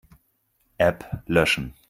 [0.79, 1.75] App löschen.